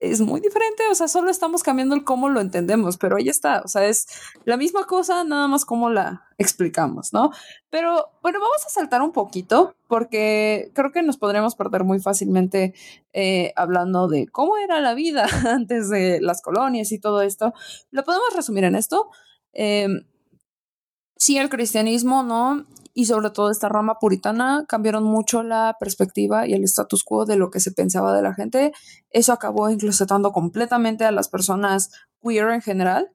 es 0.04 0.20
muy 0.20 0.42
diferente, 0.42 0.84
o 0.92 0.96
sea, 0.96 1.08
solo 1.08 1.32
estamos 1.32 1.64
cambiando 1.64 1.96
el 1.96 2.04
cómo 2.04 2.28
lo 2.28 2.42
entendemos, 2.42 2.98
pero 2.98 3.16
ahí 3.16 3.30
está, 3.30 3.62
o 3.64 3.70
sea, 3.70 3.86
es 3.86 4.08
la 4.44 4.58
misma 4.58 4.86
cosa, 4.86 5.24
nada 5.24 5.48
más 5.48 5.64
cómo 5.64 5.90
la 5.90 6.28
explicamos, 6.38 7.14
¿no? 7.14 7.32
Pero 7.70 8.12
bueno, 8.22 8.40
vamos 8.42 8.66
a 8.66 8.70
saltar 8.70 9.02
un 9.02 9.14
poquito 9.14 9.76
porque 9.88 10.72
creo 10.74 10.92
que 10.92 11.04
nos 11.04 11.18
podríamos 11.18 11.56
perder 11.56 11.86
muy 11.86 12.00
fácilmente 12.00 12.74
eh, 13.14 13.54
hablando 13.56 14.10
de 14.10 14.28
cómo 14.28 14.58
era 14.58 14.82
la 14.82 14.94
vida 14.94 15.26
antes 15.50 15.90
de 15.90 16.20
las 16.20 16.42
colonias 16.42 16.92
y 16.92 17.00
todo 17.00 17.22
esto. 17.22 17.54
Lo 17.90 18.04
podemos 18.04 18.36
resumir 18.36 18.66
en 18.66 18.76
esto. 18.76 19.10
Eh, 19.54 19.88
sí, 21.16 21.38
el 21.38 21.50
cristianismo, 21.50 22.24
¿no? 22.24 22.66
Y 22.94 23.06
sobre 23.06 23.32
todo 23.32 23.50
esta 23.50 23.70
rama 23.70 23.98
puritana 24.00 24.66
cambiaron 24.68 25.04
mucho 25.04 25.44
la 25.44 25.78
perspectiva 25.80 26.48
y 26.48 26.54
el 26.54 26.64
status 26.64 27.04
quo 27.04 27.26
de 27.26 27.38
lo 27.38 27.50
que 27.50 27.60
se 27.60 27.72
pensaba 27.72 28.16
de 28.16 28.22
la 28.22 28.34
gente. 28.34 28.72
Eso 29.10 29.34
acabó 29.34 29.70
inclusetando 29.70 30.32
completamente 30.32 31.06
a 31.06 31.12
las 31.12 31.28
personas 31.28 31.92
queer 32.22 32.50
en 32.52 32.62
general 32.62 33.12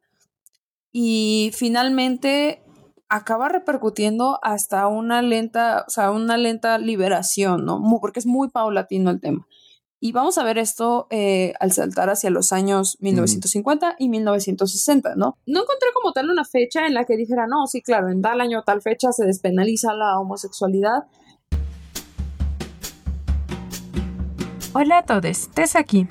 y 0.90 1.52
finalmente 1.54 2.62
acaba 3.08 3.48
repercutiendo 3.48 4.38
hasta 4.42 4.86
una 4.86 5.22
lenta, 5.22 5.84
o 5.86 5.90
sea, 5.90 6.10
una 6.10 6.36
lenta 6.36 6.76
liberación, 6.78 7.64
¿no? 7.64 7.80
Porque 8.00 8.20
es 8.20 8.26
muy 8.26 8.48
paulatino 8.50 9.10
el 9.10 9.20
tema. 9.20 9.46
Y 10.00 10.12
vamos 10.12 10.38
a 10.38 10.44
ver 10.44 10.58
esto 10.58 11.08
eh, 11.10 11.54
al 11.58 11.72
saltar 11.72 12.08
hacia 12.08 12.30
los 12.30 12.52
años 12.52 12.98
1950 13.00 13.96
y 13.98 14.08
1960, 14.08 15.16
¿no? 15.16 15.36
No 15.44 15.62
encontré 15.62 15.88
como 15.92 16.12
tal 16.12 16.30
una 16.30 16.44
fecha 16.44 16.86
en 16.86 16.94
la 16.94 17.04
que 17.04 17.16
dijera, 17.16 17.48
no, 17.48 17.66
sí, 17.66 17.82
claro, 17.82 18.08
en 18.08 18.22
tal 18.22 18.40
año, 18.40 18.62
tal 18.62 18.80
fecha 18.80 19.10
se 19.10 19.24
despenaliza 19.24 19.94
la 19.94 20.20
homosexualidad. 20.20 21.06
Hola 24.72 24.98
a 24.98 25.02
todos, 25.02 25.48
Tess 25.48 25.74
aquí. 25.74 26.06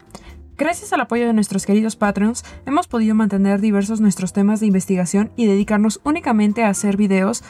Gracias 0.57 0.91
al 0.91 0.99
apoyo 0.99 1.25
de 1.25 1.33
nuestros 1.33 1.65
queridos 1.65 1.95
patrons, 1.95 2.43
hemos 2.65 2.87
podido 2.87 3.15
mantener 3.15 3.61
diversos 3.61 4.01
nuestros 4.01 4.33
temas 4.33 4.59
de 4.59 4.65
investigación 4.65 5.31
y 5.37 5.45
dedicarnos 5.45 6.01
únicamente 6.03 6.63
a 6.65 6.69
hacer 6.69 6.97
videos 6.97 7.41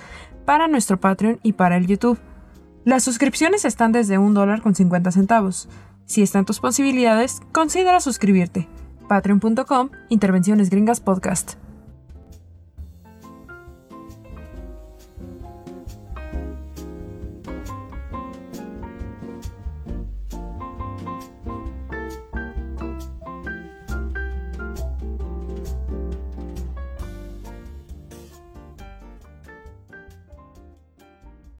para 0.45 0.67
nuestro 0.67 0.99
Patreon 0.99 1.39
y 1.41 1.53
para 1.53 1.77
el 1.77 1.87
YouTube. 1.87 2.19
Las 2.83 3.03
suscripciones 3.03 3.65
están 3.65 3.91
desde 3.91 4.19
un 4.19 4.35
dólar 4.35 4.61
con 4.61 4.75
50 4.75 5.11
centavos. 5.11 5.67
Si 6.07 6.21
están 6.23 6.45
tus 6.45 6.61
posibilidades, 6.61 7.41
considera 7.51 7.99
suscribirte. 7.99 8.67
Patreon.com, 9.09 9.89
Intervenciones 10.09 10.69
Gringas 10.69 11.01
Podcast. 11.01 11.66